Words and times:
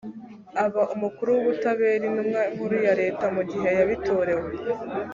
aba 0.63 0.81
umukuru 0.95 1.29
w 1.31 1.37
ubutabera 1.41 2.03
intumwa 2.09 2.41
nkuru 2.53 2.75
ya 2.87 2.93
leta 3.01 3.25
mu 3.35 3.41
gihe 3.51 3.69
yabitorewe 3.79 4.47